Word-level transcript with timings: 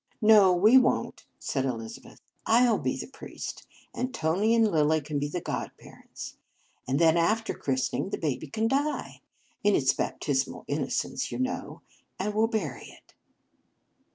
"No, 0.21 0.51
we 0.51 0.79
won 0.79 1.11
t," 1.11 1.25
said 1.37 1.63
Elizabeth." 1.63 2.21
I 2.57 2.63
11 2.65 2.81
be 2.83 2.95
the 2.97 3.05
priest, 3.05 3.67
and 3.93 4.11
Tony 4.11 4.55
and 4.55 4.67
Lilly 4.71 4.99
can 4.99 5.19
be 5.19 5.29
godparents. 5.29 6.37
And 6.87 6.97
then, 6.97 7.17
after 7.17 7.53
its 7.53 7.61
christening, 7.61 8.09
the 8.09 8.17
baby 8.17 8.47
can 8.47 8.67
die, 8.67 9.21
in 9.63 9.75
its 9.75 9.93
baptismal 9.93 10.65
innocence, 10.67 11.31
you 11.31 11.37
know, 11.37 11.83
and 12.17 12.33
we 12.33 12.39
11 12.41 12.49
bury 12.49 12.85
it." 12.85 13.13